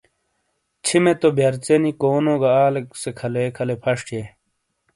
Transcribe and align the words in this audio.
چھمے 0.85 1.13
تو 1.21 1.27
بیئرژ 1.37 1.65
ینی 1.75 1.91
کونو 2.01 2.33
گہ 2.41 2.51
آلیکسے 2.67 3.09
کھلے 3.19 3.43
کھلے 3.55 3.75
فش 3.83 3.99
تھئیے۔ 4.07 4.23